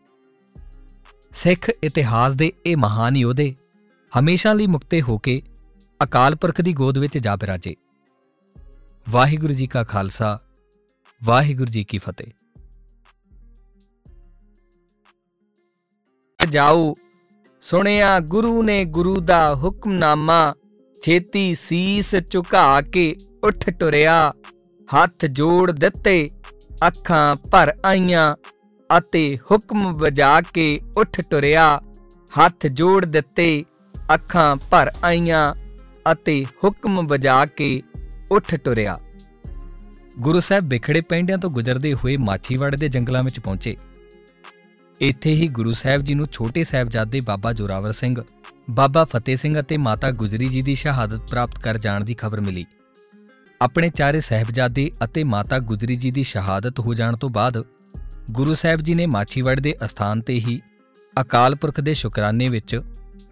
ਸਿੱਖ 1.32 1.70
ਇਤਿਹਾਸ 1.84 2.34
ਦੇ 2.34 2.52
ਇਹ 2.66 2.76
ਮਹਾਨ 2.76 3.16
ਯੋਧੇ 3.16 3.54
ਹਮੇਸ਼ਾ 4.19 4.52
ਲਈ 4.52 4.66
ਮੁਕਤੇ 4.66 5.02
ਹੋ 5.02 5.19
ਕੇ 5.19 5.42
ਅਕਾਲ 6.02 6.34
ਪੁਰਖ 6.34 6.60
ਦੀ 6.60 6.72
ਗੋਦ 6.72 6.98
ਵਿੱਚ 6.98 7.19
ਜਾ 7.19 7.37
ਬਿਰਾਜੇ। 7.37 7.75
ਵਾਹਿਗੁਰੂ 9.10 9.52
ਜੀ 9.52 9.66
ਕਾ 9.66 9.84
ਖਾਲਸਾ, 9.84 10.40
ਵਾਹਿਗੁਰੂ 11.25 11.70
ਜੀ 11.70 11.84
ਕੀ 11.84 11.98
ਫਤਿਹ। 11.98 12.26
ਜਾਓ 16.48 16.94
ਸੁਣਿਆ 17.64 18.19
ਗੁਰੂ 18.20 18.62
ਨੇ 18.62 18.84
ਗੁਰੂ 18.84 19.20
ਦਾ 19.20 19.55
ਹੁਕਮਨਾਮਾ, 19.55 20.55
ਛੇਤੀ 21.02 21.55
ਸੀਸ 21.55 22.14
ਝੁਕਾ 22.31 22.81
ਕੇ 22.81 23.16
ਉੱਠ 23.44 23.70
ਟੁਰਿਆ, 23.70 24.32
ਹੱਥ 24.88 25.25
ਜੋੜ 25.26 25.70
ਦਿੱਤੇ, 25.70 26.28
ਅੱਖਾਂ 26.87 27.37
ਭਰ 27.37 27.72
ਆਈਆਂ 27.84 28.37
ਅਤੇ 28.99 29.38
ਹੁਕਮ 29.50 29.93
ਵਜਾ 29.93 30.40
ਕੇ 30.40 30.81
ਉੱਠ 30.96 31.20
ਟੁਰਿਆ, 31.20 31.81
ਹੱਥ 32.40 32.66
ਜੋੜ 32.66 33.05
ਦਿੱਤੇ, 33.05 33.64
ਅੱਖਾਂ 34.14 34.56
ਭਰ 34.70 34.93
ਆਈਆਂ 35.05 35.55
ਅਤੇ 36.12 36.46
ਹੁਕਮ 36.64 37.06
ਵਜਾ 37.06 37.46
ਕੇ 37.46 37.82
ਉੱਠ 38.31 38.55
ਟੁਰਿਆ। 38.55 38.99
ਗੁਰੂ 40.19 40.40
ਸਾਹਿਬ 40.40 40.69
ਵਿਖੜੇ 40.69 41.00
ਪੈਂਡਿਆਂ 41.00 41.38
ਤੋਂ 41.38 41.50
ਗੁਜ਼ਰਦੇ 41.50 41.94
ਹੋਏ 41.94 42.16
ਮਾਛੀਵਾੜੇ 42.16 42.76
ਦੇ 42.76 42.88
ਜੰਗਲਾਂ 42.88 43.22
ਵਿੱਚ 43.22 43.40
ਪਹੁੰਚੇ। 43.40 43.76
ਇੱਥੇ 45.00 45.35
ਹੀ 45.35 45.46
ਗੁਰੂ 45.49 45.73
ਸਾਹਿਬ 45.73 46.02
ਜੀ 46.02 46.14
ਨੂੰ 46.14 46.26
ਛੋਟੇ 46.26 46.64
ਸਾਹਿਬਜ਼ਾਦੇ 46.64 47.20
ਬਾਬਾ 47.20 47.52
ਜੋਰਾਵਰ 47.52 47.93
ਸਿੰਘ, 47.93 48.23
ਬਾਬਾ 48.70 49.05
ਫਤਿਹ 49.05 49.37
ਸਿੰਘ 49.37 49.58
ਅਤੇ 49.61 49.76
ਮਾਤਾ 49.76 50.11
ਗੁਜਰੀ 50.11 50.49
ਜੀ 50.49 50.62
ਦੀ 50.62 50.75
ਸ਼ਹਾਦਤ 50.75 51.29
ਪ੍ਰਾਪਤ 51.31 51.58
ਕਰ 51.58 51.79
ਜਾਣ 51.79 52.05
ਦੀ 52.05 52.14
ਖਬਰ 52.14 52.41
ਮਿਲੀ। 52.41 52.64
ਆਪਣੇ 53.61 53.91
ਚਾਰੇ 53.91 54.20
ਸਹਿਬਜ਼ਾਦੇ 54.20 54.91
ਅਤੇ 55.05 55.25
ਮਾਤਾ 55.25 55.58
ਗੁਜਰੀ 55.58 55.96
ਜੀ 55.96 56.11
ਦੀ 56.11 56.23
ਸ਼ਹਾਦਤ 56.23 56.81
ਹੋ 56.81 56.94
ਜਾਣ 56.94 57.17
ਤੋਂ 57.17 57.31
ਬਾਅਦ 57.31 57.62
ਗੁਰੂ 58.31 58.55
ਸਾਹਿਬ 58.55 58.81
ਜੀ 58.81 58.94
ਨੇ 58.94 59.06
ਮਾਛੀਵਾੜੇ 59.06 59.61
ਦੇ 59.61 59.75
ਅਸਥਾਨ 59.85 60.20
ਤੇ 60.20 60.35
ਹੀ 60.35 60.61
ਅਕਾਲ 61.20 61.55
ਪੁਰਖ 61.55 61.81
ਦੇ 61.81 61.94
ਸ਼ੁਕਰਾਨੇ 61.94 62.49
ਵਿੱਚ 62.49 62.81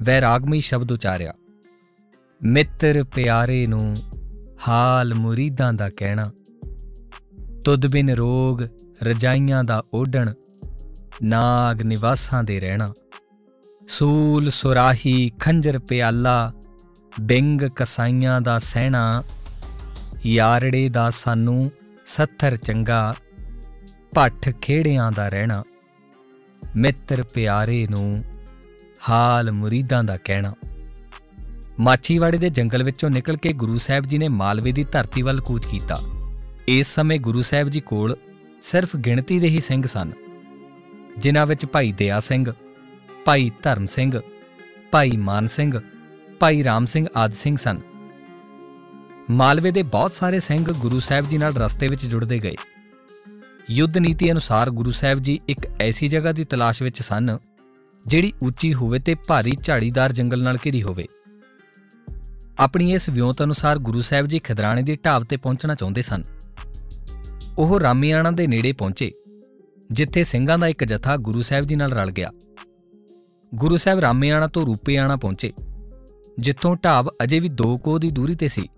ਵੈਰਾਗਮਈ 0.02 0.60
ਸ਼ਬਦ 0.60 0.92
ਉਚਾਰਿਆ। 0.92 1.32
ਮਿੱਤਰ 2.40 3.02
ਪਿਆਰੇ 3.04 3.66
ਨੂੰ 3.66 3.96
ਹਾਲ 4.68 5.14
ਮੁਰੀਦਾਂ 5.14 5.72
ਦਾ 5.72 5.88
ਕਹਿਣਾ, 5.96 6.30
ਤੁਧ 7.64 7.86
ਬਿਨ 7.86 8.10
ਰੋਗ 8.10 8.62
ਰਜਾਈਆਂ 9.02 9.64
ਦਾ 9.64 9.82
ਓਢਣ 9.94 10.32
ਨਾਗ 11.22 11.82
ਨਿਵਾਸਾਂ 11.82 12.44
ਦੇ 12.44 12.60
ਰਹਿਣਾ। 12.60 12.94
ਸੂਲ 13.88 14.50
ਸੁਰਾਹੀ 14.50 15.32
ਖੰਜਰ 15.40 15.78
ਪਿਆਲਾ, 15.78 16.52
ਬਿੰਗ 17.20 17.62
ਕਸਾਈਆਂ 17.76 18.40
ਦਾ 18.40 18.58
ਸਹਿਣਾ, 18.58 19.22
ਯਾਰੜੇ 20.26 20.88
ਦਾ 20.88 21.10
ਸਾਨੂੰ 21.10 21.70
ਸੱਥਰ 22.06 22.56
ਚੰਗਾ, 22.56 23.14
ਭੱਠ 24.14 24.50
ਖੇੜਿਆਂ 24.50 25.12
ਦਾ 25.12 25.28
ਰਹਿਣਾ। 25.28 25.62
ਮਿੱਤਰ 26.76 27.22
ਪਿਆਰੇ 27.22 27.86
ਨੂੰ 27.90 28.24
ਹਾਲ 29.08 29.52
ਮੁਰੀਦਾਂ 29.52 30.04
ਦਾ 30.04 30.16
ਕਹਿਣਾ। 30.16 30.54
ਮਾਚੀਵਾੜੇ 31.80 32.38
ਦੇ 32.38 32.50
ਜੰਗਲ 32.50 32.82
ਵਿੱਚੋਂ 32.82 33.10
ਨਿਕਲ 33.10 33.36
ਕੇ 33.36 33.52
ਗੁਰੂ 33.52 33.78
ਸਾਹਿਬ 33.78 34.06
ਜੀ 34.06 34.18
ਨੇ 34.18 34.28
ਮਾਲਵੇ 34.28 34.72
ਦੀ 34.72 34.84
ਧਰਤੀ 34.84 35.22
ਵੱਲ 35.22 35.40
ਕੂਚ 35.40 35.66
ਕੀਤਾ। 35.66 36.00
ਇਸ 36.68 36.86
ਸਮੇਂ 36.86 37.20
ਗੁਰੂ 37.20 37.40
ਸਾਹਿਬ 37.40 37.68
ਜੀ 37.68 37.80
ਕੋਲ 37.80 38.16
ਸਿਰਫ 38.62 38.96
ਗਿਣਤੀ 38.96 39.40
ਦੇ 39.40 39.48
ਹੀ 39.48 39.60
ਸਿੰਘ 39.60 39.86
ਸਨ। 39.86 40.12
ਜਿਨ੍ਹਾਂ 41.18 41.46
ਵਿੱਚ 41.46 41.66
ਭਾਈ 41.66 41.92
ਦਇਆ 41.92 42.20
ਸਿੰਘ, 42.20 42.52
ਭਾਈ 43.24 43.50
ਧਰਮ 43.62 43.86
ਸਿੰਘ, 43.86 44.20
ਭਾਈ 44.90 45.10
ਮਾਨ 45.10 45.46
ਸਿੰਘ, 45.46 45.80
ਭਾਈ 46.40 46.64
ਰਾਮ 46.64 46.86
ਸਿੰਘ 46.86 47.06
ਆਦਿ 47.16 47.36
ਸਿੰਘ 47.36 47.56
ਸਨ। 47.56 47.80
ਮਾਲਵੇ 49.30 49.70
ਦੇ 49.70 49.82
ਬਹੁਤ 49.82 50.12
ਸਾਰੇ 50.12 50.40
ਸਿੰਘ 50.40 50.64
ਗੁਰੂ 50.72 51.00
ਸਾਹਿਬ 51.00 51.28
ਜੀ 51.28 51.38
ਨਾਲ 51.38 51.54
ਰਸਤੇ 51.54 51.88
ਵਿੱਚ 51.88 52.06
ਜੁੜਦੇ 52.06 52.38
ਗਏ। 52.38 52.54
ਯੁੱਧ 53.70 53.98
ਨੀਤੀ 53.98 54.30
ਅਨੁਸਾਰ 54.32 54.70
ਗੁਰੂ 54.70 54.90
ਸਾਹਿਬ 54.90 55.18
ਜੀ 55.18 55.40
ਇੱਕ 55.48 55.68
ਐਸੀ 55.80 56.08
ਜਗ੍ਹਾ 56.08 56.32
ਦੀ 56.32 56.44
ਤਲਾਸ਼ 56.44 56.82
ਵਿੱਚ 56.82 57.02
ਸਨ, 57.02 57.38
ਜਿਹੜੀ 58.06 58.32
ਉੱਚੀ 58.42 58.74
ਹੋਵੇ 58.74 58.98
ਤੇ 58.98 59.14
ਭਾਰੀ 59.14 59.56
ਝਾੜੀਦਾਰ 59.64 60.12
ਜੰਗਲ 60.12 60.42
ਨਾਲ 60.42 60.58
ਘਿਰੀ 60.66 60.82
ਹੋਵੇ। 60.82 61.06
ਆਪਣੀ 62.58 62.92
ਇਸ 62.92 63.08
ਵਿਉਂਤ 63.08 63.42
ਅਨੁਸਾਰ 63.42 63.78
ਗੁਰੂ 63.78 64.00
ਸਾਹਿਬ 64.00 64.26
ਜੀ 64.26 64.38
ਖਦਰਾਣੇ 64.38 64.82
ਦੀ 64.82 64.98
ਢਾਬ 65.04 65.24
ਤੇ 65.24 65.36
ਪਹੁੰਚਣਾ 65.36 65.74
ਚਾਹੁੰਦੇ 65.74 66.02
ਸਨ। 66.02 66.22
ਉਹ 67.58 67.80
ਰਾਮੀਆਣਾ 67.80 68.30
ਦੇ 68.30 68.46
ਨੇੜੇ 68.46 68.72
ਪਹੁੰਚੇ। 68.72 69.10
ਜਿੱਥੇ 69.92 70.24
ਸਿੰਘਾਂ 70.24 70.58
ਦਾ 70.58 70.66
ਇੱਕ 70.66 70.84
ਜਥਾ 70.84 71.16
ਗੁਰੂ 71.16 71.42
ਸਾਹਿਬ 71.42 71.64
ਜੀ 71.64 71.76
ਨਾਲ 71.76 71.92
ਰਲ 71.92 72.10
ਗਿਆ। 72.10 72.30
ਗੁਰੂ 73.54 73.76
ਸਾਹਿਬ 73.76 73.98
ਰਾਮੀਆਣਾ 73.98 74.46
ਤੋਂ 74.46 74.66
ਰੂਪੇਆਣਾ 74.66 75.16
ਪਹੁੰਚੇ, 75.16 75.52
ਜਿੱਥੋਂ 76.38 76.76
ਢਾਬ 76.84 77.08
ਅਜੇ 77.22 77.40
ਵੀ 77.40 77.48
2 77.48 77.76
ਕੋਹ 77.76 77.98
ਦੀ 77.98 78.10
ਦੂਰੀ 78.10 78.34
ਤੇ 78.34 78.48
ਸੀ। 78.48 78.68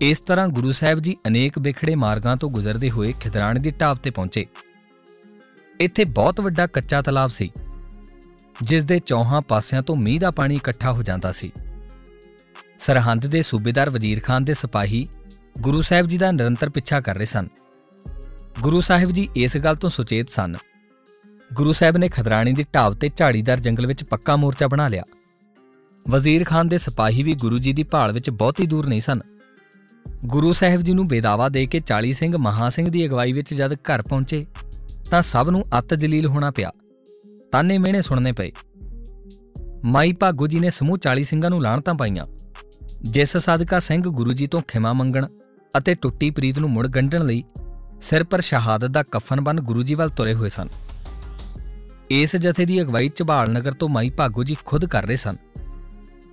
ਇਸ 0.00 0.20
ਤਰ੍ਹਾਂ 0.20 0.48
ਗੁਰੂ 0.48 0.72
ਸਾਹਿਬ 0.72 0.98
ਜੀ 0.98 1.16
ਅਨੇਕ 1.26 1.58
ਵਿਖੜੇ 1.58 1.94
ਮਾਰਗਾਂ 1.94 2.36
ਤੋਂ 2.36 2.50
ਗੁਜ਼ਰਦੇ 2.50 2.90
ਹੋਏ 2.90 3.12
ਖਿਦਰਾਣੇ 3.20 3.60
ਦੀ 3.60 3.70
ਢਾਬ 3.70 3.98
ਤੇ 3.98 4.10
ਪਹੁੰਚੇ। 4.10 4.46
ਇੱਥੇ 5.80 6.04
ਬਹੁਤ 6.04 6.40
ਵੱਡਾ 6.40 6.66
ਕੱਚਾ 6.66 7.02
ਤਲਾਬ 7.02 7.30
ਸੀ 7.30 7.50
ਜਿਸ 8.62 8.84
ਦੇ 8.84 8.98
ਚੌਹਾਂ 8.98 9.40
ਪਾਸਿਆਂ 9.40 9.82
ਤੋਂ 9.82 9.96
ਮੀਂਹ 9.96 10.20
ਦਾ 10.20 10.30
ਪਾਣੀ 10.30 10.56
ਇਕੱਠਾ 10.56 10.92
ਹੋ 10.92 11.02
ਜਾਂਦਾ 11.02 11.32
ਸੀ। 11.32 11.50
ਸਰਹੰਦ 12.78 13.26
ਦੇ 13.26 13.42
ਸੂਬੇਦਾਰ 13.42 13.90
ਵਜ਼ੀਰ 13.90 14.20
ਖਾਨ 14.20 14.44
ਦੇ 14.44 14.54
ਸਿਪਾਹੀ 14.54 15.06
ਗੁਰੂ 15.60 15.80
ਸਾਹਿਬ 15.82 16.06
ਜੀ 16.06 16.18
ਦਾ 16.18 16.30
ਨਿਰੰਤਰ 16.32 16.70
ਪਿੱਛਾ 16.70 17.00
ਕਰ 17.00 17.16
ਰਹੇ 17.16 17.24
ਸਨ। 17.24 17.48
ਗੁਰੂ 18.62 18.80
ਸਾਹਿਬ 18.80 19.10
ਜੀ 19.10 19.28
ਇਸ 19.36 19.56
ਗੱਲ 19.56 19.76
ਤੋਂ 19.76 19.90
ਸੁਚੇਤ 19.90 20.30
ਸਨ। 20.30 20.56
ਗੁਰੂ 21.54 21.72
ਸਾਹਿਬ 21.72 21.96
ਨੇ 21.96 22.08
ਖਦਰਾਣੀ 22.08 22.52
ਦੀ 22.52 22.66
ਢਾਬ 22.74 22.94
ਤੇ 22.94 23.10
ਝਾੜੀਦਾਰ 23.16 23.60
ਜੰਗਲ 23.60 23.86
ਵਿੱਚ 23.86 24.04
ਪੱਕਾ 24.04 24.36
ਮੋਰਚਾ 24.36 24.66
ਬਣਾ 24.66 24.88
ਲਿਆ। 24.88 25.02
ਵਜ਼ੀਰ 26.10 26.44
ਖਾਨ 26.44 26.68
ਦੇ 26.68 26.78
ਸਿਪਾਹੀ 26.78 27.22
ਵੀ 27.22 27.34
ਗੁਰੂ 27.34 27.58
ਜੀ 27.58 27.72
ਦੀ 27.72 27.82
ਭਾਲ 27.82 28.12
ਵਿੱਚ 28.12 28.30
ਬਹੁਤੀ 28.30 28.66
ਦੂਰ 28.66 28.86
ਨਹੀਂ 28.86 29.00
ਸਨ। 29.00 29.20
ਗੁਰੂ 30.26 30.52
ਸਾਹਿਬ 30.52 30.80
ਜੀ 30.80 30.92
ਨੂੰ 30.92 31.08
ਬੇਦਾਵਾ 31.08 31.48
ਦੇ 31.48 31.66
ਕੇ 31.66 31.80
40 31.80 32.12
ਸਿੰਘ 32.12 32.36
ਮਹਾ 32.38 32.68
ਸਿੰਘ 32.68 32.90
ਦੀ 32.90 33.06
ਅਗਵਾਈ 33.06 33.32
ਵਿੱਚ 33.32 33.54
ਜਦ 33.54 33.74
ਘਰ 33.74 34.02
ਪਹੁੰਚੇ, 34.02 34.46
ਤਾਂ 35.10 35.22
ਸਭ 35.22 35.46
ਨੂੰ 35.50 35.64
ਅੱਤ 35.78 35.94
ਜਲੀਲ 35.94 36.26
ਹੋਣਾ 36.26 36.50
ਪਿਆ। 36.50 36.72
ਤਾਨੇ 37.52 37.78
ਮਿਹਣੇ 37.78 38.02
ਸੁਣਨੇ 38.02 38.32
ਪਏ। 38.32 38.52
ਮਾਈ 39.84 40.12
ਭਾਗੋ 40.12 40.46
ਜੀ 40.46 40.60
ਨੇ 40.60 40.70
ਸਮੂਹ 40.70 40.98
40 40.98 41.24
ਸਿੰਘਾਂ 41.24 41.50
ਨੂੰ 41.50 41.62
ਲਾਣਤਾਂ 41.62 41.94
ਪਾਈਆਂ। 41.94 42.26
ਜਿਸ 43.02 43.36
ਸਦਕਾ 43.36 43.78
ਸਿੰਘ 43.78 44.02
ਗੁਰੂ 44.02 44.32
ਜੀ 44.32 44.46
ਤੋਂ 44.46 44.62
ਖਿਮਾ 44.68 44.92
ਮੰਗਣ 44.92 45.26
ਅਤੇ 45.78 45.94
ਟੁੱਟੀ 45.94 46.30
ਪ੍ਰੀਤ 46.30 46.58
ਨੂੰ 46.58 46.70
ਮੁੜ 46.70 46.86
ਗੰਢਣ 46.86 47.26
ਲਈ 47.26 47.44
ਸਿਰ 48.00 48.24
ਪਰ 48.24 48.40
ਸ਼ਹਾਦਤ 48.40 48.88
ਦਾ 48.88 49.02
ਕਫਨ 49.02 49.40
ਬੰਨ 49.40 49.60
ਗੁਰੂ 49.60 49.82
ਜੀ 49.82 49.94
ਵੱਲ 49.94 50.08
ਤੁਰੇ 50.08 50.34
ਹੋਏ 50.34 50.48
ਸਨ। 50.48 50.68
ਇਸ 52.10 52.36
ਜਥੇ 52.36 52.64
ਦੀ 52.64 52.80
ਅਗਵਾਈ 52.82 53.10
ਝਬਾਲ 53.16 53.50
ਨਗਰ 53.50 53.72
ਤੋਂ 53.72 53.88
ਮਾਈ 53.88 54.10
ਭਾਗੋ 54.10 54.44
ਜੀ 54.44 54.56
ਖੁਦ 54.64 54.84
ਕਰ 54.84 55.06
ਰਹੇ 55.06 55.16
ਸਨ। 55.16 55.36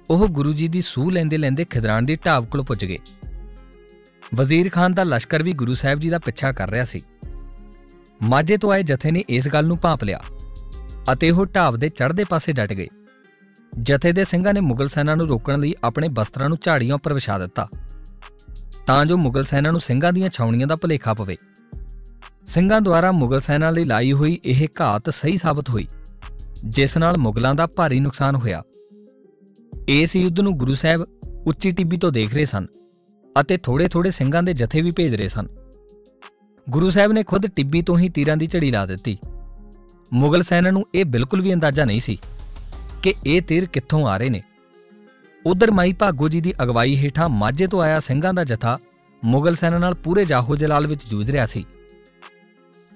ਉਹ 0.10 0.28
ਗੁਰੂ 0.28 0.54
ਜੀ 0.54 0.68
ਦੀ 0.68 0.82
ਸੂਹ 0.82 1.12
ਲੈਂਦੇ 1.12 1.38
ਲੈਂਦੇ 1.38 1.66
ਖਿਦਰਾਣ 1.66 2.02
ਦੀ 2.02 2.16
ਢਾਬ 2.16 2.46
ਕੋਲ 2.46 2.64
ਪੁੱਜ 2.64 2.86
ਗਏ। 2.86 2.98
ਵਜ਼ੀਰ 4.36 4.70
ਖਾਨ 4.70 4.94
ਦਾ 4.94 5.04
ਲਸ਼ਕਰ 5.04 5.44
ਵੀ 5.44 5.54
ਗੁਰੂ 5.54 5.76
ਸਾਹਿਬ 5.76 6.00
ਜੀ 6.00 6.10
ਦਾ 6.10 6.20
ਪਿੱਛਾ 6.20 6.52
ਕਰ 6.52 6.70
ਰਿਹਾ 6.70 6.84
ਸੀ। 6.84 7.02
ਮਾਝੇ 8.24 8.58
ਤੋਂ 8.58 8.72
ਆਏ 8.72 8.84
ਜਥੇ 8.84 9.12
ਨੇ 9.12 9.24
ਇਸ 9.30 9.48
ਗੱਲ 9.48 9.66
ਨੂੰ 9.66 9.78
ਭਾਂਪ 9.78 10.04
ਲਿਆ 10.04 10.22
ਅਤੇ 11.14 11.30
ਉਹ 11.32 11.46
ਢਾਬ 11.46 11.78
ਦੇ 11.78 11.90
ਚੜ੍ਹਦੇ 11.90 12.24
ਪਾਸੇ 12.24 12.52
ਡਟ 12.52 12.74
ਗਏ। 12.74 12.88
ਜਥੇ 13.82 14.12
ਦੇ 14.12 14.24
ਸਿੰਘਾਂ 14.24 14.54
ਨੇ 14.54 14.60
ਮੁਗਲ 14.60 14.88
ਸੈਨਾ 14.88 15.16
ਨੂੰ 15.16 15.28
ਰੋਕਣ 15.28 15.60
ਲਈ 15.60 15.74
ਆਪਣੇ 15.84 16.08
ਬਸਤਰਾਂ 16.08 16.50
ਨੂੰ 16.50 16.58
ਝਾੜੀਆਂ 16.62 16.96
ਉੱਪਰ 16.96 17.14
ਵਿਛਾ 17.14 17.38
ਦਿੱਤਾ। 17.40 17.70
ਤਾਂ 18.88 19.06
ਜੋ 19.06 19.18
ਮੁਗਲ 19.18 19.44
ਸੈਨਾ 19.44 19.72
ਨੂੰ 19.72 19.80
ਸਿੰਘਾਂ 19.80 20.14
ਦੀਆਂ 20.14 20.30
ਛਾਉਣੀਆਂ 20.30 20.68
ਦਾ 20.68 20.76
ਭੁਲੇਖਾ 20.76 21.14
ਪਵੇ। 21.14 21.38
ਸਿੰਘਾਂ 22.46 22.82
ਦੁਆਰਾ 22.82 23.12
ਮੁਗਲ 23.12 23.40
ਸੈਨਾ 23.40 23.70
ਲਈ 23.70 23.84
ਲਾਈ 23.84 24.12
ਹੋਈ 24.12 24.40
ਇਹ 24.46 24.68
ਘਾਤ 24.82 25.10
ਸਹੀ 25.10 25.38
ਸਾਬਤ 25.38 25.70
ਹੋਈ, 25.70 25.88
ਜਿਸ 26.66 26.98
ਨਾਲ 26.98 27.18
ਮੁਗਲਾਂ 27.18 27.56
ਦਾ 27.56 27.68
ਭਾਰੀ 27.68 28.00
ਨੁਕਸਾਨ 28.00 28.36
ਹੋਇਆ। 28.36 28.64
ਇਸ 29.88 30.16
ਯੁੱਧ 30.16 30.40
ਨੂੰ 30.40 30.58
ਗੁਰੂ 30.58 30.74
ਸਾਹਿਬ 30.74 31.08
ਉੱਚੀ 31.46 31.72
ਟਿੱਬੀ 31.72 31.98
ਤੋਂ 31.98 32.12
ਦੇਖ 32.12 32.34
ਰਹੇ 32.34 32.46
ਸਨ 32.46 32.66
ਅਤੇ 33.42 33.58
ਥੋੜੇ-ਥੋੜੇ 33.58 34.12
ਸਿੰਘਾਂ 34.12 34.44
ਦੇ 34.44 34.54
ਜਥੇ 34.54 34.82
ਵੀ 34.82 34.92
ਭੇਜ 34.92 35.16
ਰਹੇ 35.16 35.28
ਸਨ। 35.28 35.48
ਗੁਰੂ 36.70 36.90
ਸਾਹਿਬ 36.90 37.12
ਨੇ 37.12 37.24
ਖੁਦ 37.24 37.48
ਟਿੱਬੀ 37.48 37.82
ਤੋਂ 37.82 38.00
ਹੀ 38.00 38.10
ਤੀਰਾਂ 38.10 38.38
ਦੀ 38.38 38.48
ਝੜੀ 38.48 38.72
ਲਾ 38.72 38.86
ਦਿੱਤੀ। 38.86 39.18
ਮੁਗਲ 40.14 40.44
ਸੈਨਾ 40.44 40.72
ਨੂੰ 40.72 40.86
ਇਹ 40.96 41.06
ਬਿਲਕੁਲ 41.06 41.42
ਵੀ 41.42 41.54
ਅੰਦਾਜ਼ਾ 41.54 41.86
ਨਹੀਂ 41.86 42.00
ਸੀ 42.00 42.18
ਕਿ 43.04 43.14
ਇਹ 43.26 43.42
ਤੀਰ 43.42 43.66
ਕਿੱਥੋਂ 43.66 44.08
ਆ 44.08 44.18
ਰਹੇ 44.18 44.30
ਨੇ। 44.30 44.44
ਉਧਰ 45.46 45.72
ਮਾਈ 45.72 45.94
ਭਾਗੋ 45.94 46.30
ਜੀ 46.30 46.42
ਦੀ 46.42 46.54
ਅਗਵਾਈ 46.64 46.96
ਹੇਠਾਂ 46.96 47.30
ਮਾਝੇ 47.30 47.68
ਤੋਂ 47.68 47.82
ਆਇਆ 47.82 48.00
ਸਿੰਘਾਂ 48.00 48.34
ਦਾ 48.34 48.44
ਜਥਾ 48.44 48.80
ਮੁਗਲ 49.24 49.56
ਸੈਨਾ 49.56 49.78
ਨਾਲ 49.78 49.94
ਪੂਰੇ 49.94 50.26
ਜਾਹੋ 50.26 50.56
ਜਲਾਲ 50.56 50.88
ਵਿੱਚ 50.88 51.08
ਜੂਝ 51.08 51.32
ਰਿਹਾ 51.32 51.46
ਸੀ। 51.46 51.66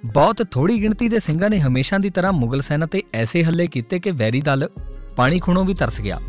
ਬਹੁਤ 0.06 0.44
ਥੋੜੀ 0.52 0.82
ਗਿਣਤੀ 0.82 1.10
ਦੇ 1.10 1.20
ਸਿੰਘਾਂ 1.20 1.50
ਨੇ 1.50 1.60
ਹਮੇਸ਼ਾ 1.60 1.98
ਦੀ 1.98 2.10
ਤਰ੍ਹਾਂ 2.10 2.34
ਮੁਗਲ 2.34 2.62
ਸੈਨਾ 2.62 2.86
ਤੇ 2.86 3.04
ਐਸੇ 3.14 3.44
ਹੱਲੇ 3.44 3.68
ਕੀਤੇ 3.68 4.00
ਕਿ 4.00 4.12
ਵੈਰੀ 4.12 4.42
ਦਲ 4.42 4.68
ਪਾਣੀ 5.16 5.40
ਖੁਣੋਂ 5.40 5.66
ਵੀ 5.66 5.74
ਤਰਸ 5.74 6.02
ਗਿਆ। 6.02 6.20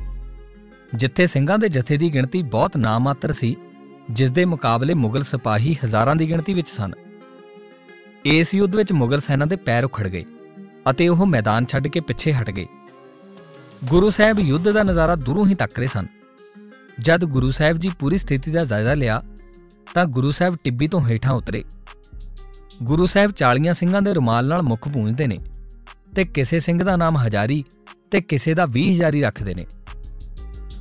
ਜਿੱਥੇ 0.95 1.27
ਸਿੰਘਾਂ 1.27 1.59
ਦੇ 1.59 1.69
ਜਥੇ 1.69 1.97
ਦੀ 1.97 2.15
ਗਿਣਤੀ 2.15 2.43
ਬਹੁਤ 2.43 2.77
ਨਾਮਾਤਰ 2.77 3.33
ਸੀ, 3.33 3.57
ਜਿਸ 4.11 4.31
ਦੇ 4.31 4.45
ਮੁਕਾਬਲੇ 4.45 4.95
ਮੁਗਲ 4.95 5.23
ਸਿਪਾਹੀ 5.23 5.77
ਹਜ਼ਾਰਾਂ 5.85 6.17
ਦੀ 6.17 6.29
ਗਿਣਤੀ 6.29 6.55
ਵਿੱਚ 6.55 6.69
ਸਨ। 6.69 6.93
ਇਸ 8.25 8.55
ਯੁੱਧ 8.55 8.77
ਵਿੱਚ 8.77 8.93
ਮੁਗਲ 8.93 9.21
ਸੈਨਾ 9.21 9.45
ਦੇ 9.45 9.57
ਪੈਰ 9.57 9.85
ਉਖੜ 9.85 10.09
ਗਏ 10.09 10.25
ਅਤੇ 10.91 11.09
ਉਹ 11.09 11.27
ਮੈਦਾਨ 11.27 11.67
ਛੱਡ 11.67 11.89
ਕੇ 11.89 12.01
ਪਿੱਛੇ 12.01 12.33
ਹਟ 12.33 12.51
ਗਏ। 12.51 12.67
ਗੁਰੂ 13.85 14.11
ਸਾਹਿਬ 14.11 14.41
ਯੁੱਧ 14.41 14.71
ਦਾ 14.71 14.83
ਨਜ਼ਾਰਾ 14.83 15.15
ਦੂਰੋਂ 15.15 15.47
ਹੀ 15.47 15.55
ਤੱਕ 15.55 15.79
ਰਹੇ 15.79 15.87
ਸਨ। 15.87 16.07
ਜਦ 16.99 17.25
ਗੁਰੂ 17.25 17.51
ਸਾਹਿਬ 17.51 17.77
ਜੀ 17.77 17.91
ਪੂਰੀ 17.99 18.19
ਸਥਿਤੀ 18.19 18.51
ਦਾ 18.51 18.65
ਜਾਇਜ਼ਾ 18.65 18.95
ਲਿਆ, 18.95 19.23
ਤਾਂ 19.95 20.05
ਗੁਰੂ 20.05 20.31
ਸਾਹਿਬ 20.31 20.57
ਟਿੱਬੀ 20.65 20.89
ਤੋਂ 20.89 21.07
ਹੇਠਾਂ 21.09 21.33
ਉਤਰੇ। 21.33 21.65
ਗੁਰੂ 22.83 23.07
ਸਾਹਿਬ 23.07 23.31
ਚਾਲੀਆਂ 23.31 23.75
ਸਿੰਘਾਂ 23.75 24.03
ਦੇ 24.03 24.13
ਰੁਮਾਲ 24.13 24.47
ਨਾਲ 24.47 24.63
ਮੁਖ 24.63 24.89
ਪੂੰਝਦੇ 24.89 25.27
ਨੇ 25.27 25.39
ਤੇ 26.17 26.25
ਕਿਸੇ 26.25 26.61
ਸਿੰਘ 26.61 26.83
ਦਾ 26.83 26.97
ਨਾਮ 26.97 27.19
ਹਜ਼ਾਰੀ 27.19 27.65
ਤੇ 28.11 28.21
ਕਿਸੇ 28.21 28.55
ਦਾ 28.55 28.65
20 28.65 28.95
ਹਜ਼ਾਰੀ 28.95 29.21
ਰੱਖਦੇ 29.21 29.55
ਨੇ। 29.55 29.67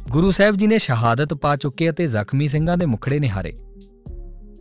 ਗੁਰੂ 0.10 0.32
ਸਾਹਿਬ 0.32 0.56
ਜੀ 0.56 0.68
ਨੇ 0.68 0.78
ਸ਼ਹਾਦਤ 0.78 1.34
ਪਾ 1.34 1.56
ਚੁੱਕੇ 1.56 1.90
ਅਤੇ 1.90 2.08
ਜ਼ਖਮੀ 2.08 2.48
ਸਿੰਘਾਂ 2.48 2.78
ਦੇ 2.78 2.86
ਮੁਖੜੇ 2.86 3.20
ਨਿਹਾਰੇ। 3.20 3.54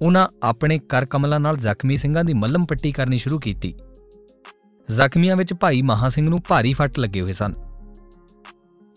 ਉਹਨਾਂ 0.02 0.28
ਆਪਣੇ 0.42 0.78
ਕਰ 0.78 1.04
ਕਮਲਾਂ 1.04 1.40
ਨਾਲ 1.40 1.56
ਜ਼ਖਮੀ 1.56 1.96
ਸਿੰਘਾਂ 1.96 2.24
ਦੀ 2.24 2.32
ਮੱਲਮ 2.32 2.64
ਪੱਟੀ 2.64 2.92
ਕਰਨੀ 2.92 3.18
ਸ਼ੁਰੂ 3.18 3.38
ਕੀਤੀ। 3.38 3.74
ਜ਼ਖਮੀਆਂ 4.90 5.36
ਵਿੱਚ 5.36 5.54
ਭਾਈ 5.54 5.82
ਮਹਾ 5.82 6.08
ਸਿੰਘ 6.08 6.28
ਨੂੰ 6.28 6.38
ਭਾਰੀ 6.48 6.72
ਫੱਟ 6.72 6.98
ਲੱਗੇ 6.98 7.20
ਹੋਏ 7.20 7.32
ਸਨ। 7.32 7.54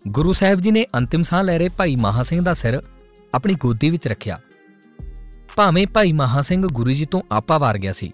ਗੁਰੂ 0.04 0.32
ਸਾਹਿਬ 0.32 0.60
ਜੀ 0.60 0.70
ਨੇ 0.70 0.84
ਅੰਤਿਮ 0.96 1.22
ਸਾਹ 1.22 1.42
ਲੈ 1.42 1.56
ਰਹੇ 1.58 1.68
ਭਾਈ 1.68 1.94
ਮਹਾ 1.96 2.22
ਸਿੰਘ 2.22 2.40
ਦਾ 2.42 2.52
ਸਿਰ 2.54 2.80
ਆਪਣੀ 3.34 3.54
ਗੋਦੀ 3.54 3.88
ਵਿੱਚ 3.90 4.08
ਰੱਖਿਆ। 4.08 4.38
ਭਾਵੇਂ 5.56 5.86
ਭਾਈ 5.86 6.12
ਮਹਾ 6.12 6.42
ਸਿੰਘ 6.42 6.66
ਗੁਰੂ 6.68 6.90
ਜੀ 6.90 7.06
ਤੋਂ 7.06 7.22
ਆਪਾ 7.32 7.58
ਵਾਰ 7.58 7.78
ਗਿਆ 7.78 7.92
ਸੀ, 7.92 8.10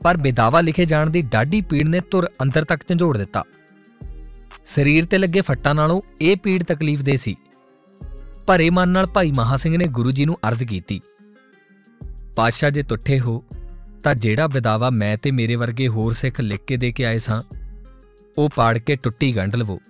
ਪਰ 0.00 0.16
ਬੇਦਾਵਾ 0.16 0.60
ਲਿਖੇ 0.60 0.84
ਜਾਣ 0.84 1.10
ਦੀ 1.10 1.22
ਡਾਢੀ 1.22 1.60
ਪੀੜ 1.60 1.86
ਨੇ 1.88 2.00
ਤੁਰ 2.00 2.28
ਅੰਦਰ 2.42 2.64
ਤੱਕ 2.64 2.86
ਝੰਜੋੜ 2.88 3.16
ਦਿੱਤਾ। 3.18 3.44
ਸਰੀਰ 4.64 5.04
ਤੇ 5.04 5.18
ਲੱਗੇ 5.18 5.40
ਫੱਟਾਂ 5.40 5.74
ਨਾਲੋਂ 5.74 6.00
ਇਹ 6.20 6.36
ਪੀੜ 6.36 6.62
ਤਕਲੀਫ 6.62 7.02
ਦੇ 7.02 7.16
ਸੀ। 7.16 7.36
ਭਰੇ 8.46 8.68
ਮਨ 8.70 8.88
ਨਾਲ 8.88 9.06
ਭਾਈ 9.06 9.32
ਮਹਾ 9.32 9.56
ਸਿੰਘ 9.56 9.76
ਨੇ 9.76 9.86
ਗੁਰੂ 9.88 10.10
ਜੀ 10.10 10.24
ਨੂੰ 10.24 10.36
ਅਰਜ਼ 10.48 10.64
ਕੀਤੀ। 10.64 11.00
ਪਾਤਸ਼ਾਹ 12.36 12.70
ਜੇ 12.70 12.82
ਟੁੱਟੇ 12.82 13.20
ਹੋ, 13.20 13.42
ਤਾਂ 14.04 14.14
ਜਿਹੜਾ 14.14 14.46
ਬੇਦਾਵਾ 14.46 14.90
ਮੈਂ 14.90 15.16
ਤੇ 15.16 15.30
ਮੇਰੇ 15.30 15.56
ਵਰਗੇ 15.56 15.88
ਹੋਰ 15.88 16.12
ਸਿੱਖ 16.12 16.40
ਲਿਖ 16.40 16.64
ਕੇ 16.66 16.76
ਦੇ 16.76 16.92
ਕੇ 16.92 17.06
ਆਏ 17.06 17.18
ਸਾਂ, 17.18 17.42
ਉਹ 18.38 18.50
ਪਾੜ 18.56 18.78
ਕੇ 18.78 18.96
ਟੁੱਟੀ 18.96 19.36
ਗੰਢ 19.36 19.56
ਲਵੋ। 19.56 19.80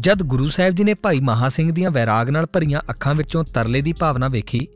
ਜਦ 0.00 0.22
ਗੁਰੂ 0.22 0.48
ਸਾਹਿਬ 0.48 0.74
ਜੀ 0.74 0.84
ਨੇ 0.84 0.94
ਭਾਈ 0.94 1.20
ਮਹਾ 1.20 1.48
ਸਿੰਘ 1.48 1.72
ਦੀਆਂ 1.72 1.90
ਵੈਰਾਗ 1.90 2.30
ਨਾਲ 2.30 2.46
ਭਰੀਆਂ 2.46 2.80
ਅੱਖਾਂ 2.90 3.14
ਵਿੱਚੋਂ 3.14 3.44
ਤਰਲੇ 3.44 3.80
ਦੀ 3.80 3.92
ਭਾਵਨਾ 3.92 4.28
ਵੇਖੀ, 4.28 4.68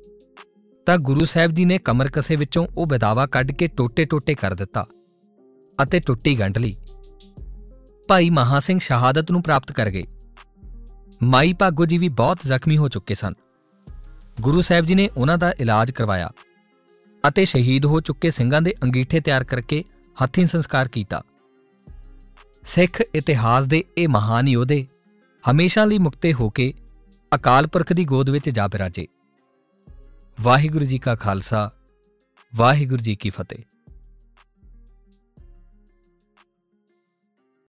ਤਾਂ 0.86 0.98
ਗੁਰੂ 0.98 1.24
ਸਾਹਿਬ 1.24 1.50
ਜੀ 1.50 1.64
ਨੇ 1.64 1.78
ਕਮਰ 1.78 2.08
ਕਸੇ 2.08 2.36
ਵਿੱਚੋਂ 2.36 2.66
ਉਹ 2.76 2.86
ਬਦਾਵਾ 2.86 3.26
ਕੱਢ 3.26 3.52
ਕੇ 3.52 3.66
ਟੋਟੇ-ਟੋਟੇ 3.66 4.34
ਕਰ 4.34 4.54
ਦਿੱਤਾ 4.54 4.86
ਅਤੇ 5.82 6.00
ਟੁੱਟੀ 6.00 6.38
ਗੰਢ 6.38 6.58
ਲਈ। 6.58 6.76
ਭਾਈ 8.08 8.30
ਮਹਾ 8.30 8.60
ਸਿੰਘ 8.60 8.78
ਸ਼ਹਾਦਤ 8.78 9.30
ਨੂੰ 9.30 9.42
ਪ੍ਰਾਪਤ 9.42 9.72
ਕਰ 9.72 9.90
ਗਏ। 9.90 10.04
ਮਾਈ 11.22 11.52
ਭਾਗੋ 11.52 11.86
ਜੀ 11.86 11.98
ਵੀ 11.98 12.08
ਬਹੁਤ 12.08 12.38
ਜ਼ਖਮੀ 12.46 12.76
ਹੋ 12.76 12.88
ਚੁੱਕੇ 12.88 13.14
ਸਨ। 13.14 13.32
ਗੁਰੂ 14.40 14.60
ਸਾਹਿਬ 14.60 14.84
ਜੀ 14.84 14.94
ਨੇ 14.94 15.10
ਉਹਨਾਂ 15.16 15.38
ਦਾ 15.38 15.52
ਇਲਾਜ 15.60 15.90
ਕਰਵਾਇਆ 15.90 16.30
ਅਤੇ 17.28 17.44
ਸ਼ਹੀਦ 17.44 17.84
ਹੋ 17.84 18.00
ਚੁੱਕੇ 18.00 18.30
ਸਿੰਘਾਂ 18.30 18.62
ਦੇ 18.62 18.74
ਅੰਗੀਠੇ 18.82 19.20
ਤਿਆਰ 19.20 19.44
ਕਰਕੇ 19.44 19.84
ਹੱਥੀਂ 20.22 20.46
ਸੰਸਕਾਰ 20.46 20.88
ਕੀਤਾ। 20.88 21.22
ਸਿੱਖ 22.64 23.02
ਇਤਿਹਾਸ 23.14 23.66
ਦੇ 23.66 23.84
ਇਹ 23.98 24.08
ਮਹਾਨ 24.08 24.48
ਯੋਧੇ 24.48 24.86
ਹਮੇਸ਼ਾ 25.50 25.84
ਲਈ 25.84 25.98
ਮੁਕਤੇ 25.98 26.32
ਹੋ 26.32 26.50
ਕੇ 26.50 26.74
ਅਕਾਲ 27.34 27.66
ਪੁਰਖ 27.66 27.92
ਦੀ 27.92 28.04
ਗੋਦ 28.04 28.30
ਵਿੱਚ 28.30 28.50
ਜਾ 28.50 28.68
ਬਿਰਾਜੇ। 28.68 29.06
ਵਾਹਿਗੁਰੂ 30.40 30.84
ਜੀ 30.84 30.98
ਕਾ 30.98 31.14
ਖਾਲਸਾ, 31.14 31.70
ਵਾਹਿਗੁਰੂ 32.56 33.02
ਜੀ 33.02 33.16
ਕੀ 33.16 33.30
ਫਤਿਹ। 33.30 33.64